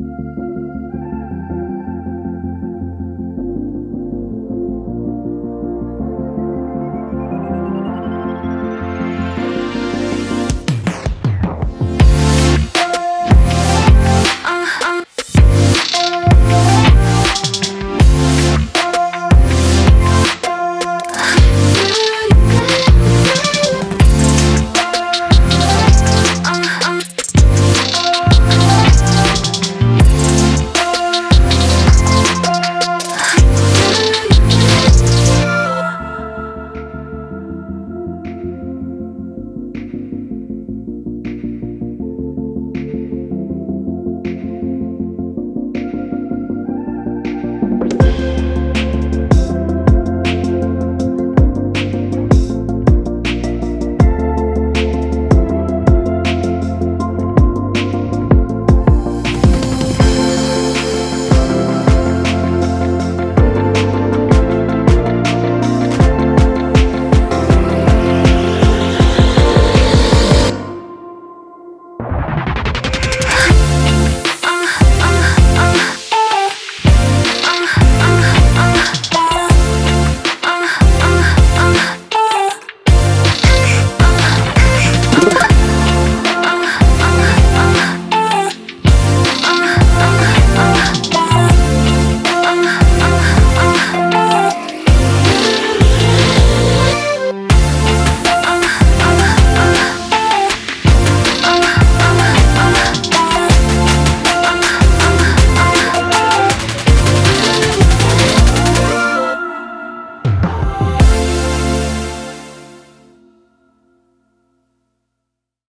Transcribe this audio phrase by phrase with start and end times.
[0.00, 0.57] Música